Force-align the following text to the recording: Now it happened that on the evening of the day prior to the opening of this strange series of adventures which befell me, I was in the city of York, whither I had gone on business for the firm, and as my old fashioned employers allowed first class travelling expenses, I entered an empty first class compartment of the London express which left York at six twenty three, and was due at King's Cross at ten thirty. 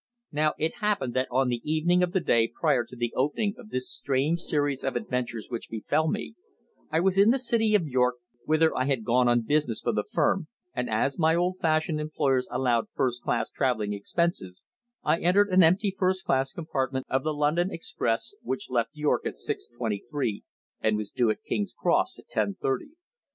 Now 0.31 0.55
it 0.57 0.77
happened 0.77 1.13
that 1.13 1.27
on 1.29 1.49
the 1.49 1.61
evening 1.63 2.01
of 2.01 2.11
the 2.11 2.19
day 2.19 2.51
prior 2.51 2.83
to 2.85 2.95
the 2.95 3.13
opening 3.15 3.53
of 3.59 3.69
this 3.69 3.87
strange 3.93 4.39
series 4.39 4.83
of 4.83 4.95
adventures 4.95 5.49
which 5.51 5.69
befell 5.69 6.07
me, 6.09 6.33
I 6.89 6.99
was 6.99 7.19
in 7.19 7.29
the 7.29 7.37
city 7.37 7.75
of 7.75 7.85
York, 7.87 8.15
whither 8.45 8.75
I 8.75 8.85
had 8.85 9.05
gone 9.05 9.27
on 9.27 9.41
business 9.41 9.79
for 9.79 9.91
the 9.93 10.03
firm, 10.11 10.47
and 10.73 10.89
as 10.89 11.19
my 11.19 11.35
old 11.35 11.59
fashioned 11.61 12.01
employers 12.01 12.47
allowed 12.49 12.87
first 12.95 13.21
class 13.21 13.51
travelling 13.51 13.93
expenses, 13.93 14.65
I 15.03 15.19
entered 15.19 15.49
an 15.49 15.61
empty 15.61 15.93
first 15.95 16.25
class 16.25 16.51
compartment 16.51 17.05
of 17.07 17.21
the 17.23 17.31
London 17.35 17.69
express 17.71 18.33
which 18.41 18.71
left 18.71 18.95
York 18.95 19.23
at 19.27 19.37
six 19.37 19.67
twenty 19.67 20.03
three, 20.09 20.43
and 20.81 20.97
was 20.97 21.11
due 21.11 21.29
at 21.29 21.43
King's 21.43 21.73
Cross 21.75 22.17
at 22.17 22.27
ten 22.27 22.55
thirty. 22.59 22.93